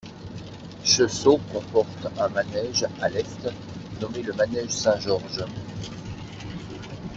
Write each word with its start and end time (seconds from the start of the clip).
Cheseaux 0.83 1.39
comporte 1.53 2.07
un 2.19 2.27
manège 2.29 2.87
à 3.01 3.07
l'est 3.07 3.47
nommé 4.01 4.23
le 4.23 4.33
manège 4.33 4.71
St-Georges. 4.71 5.45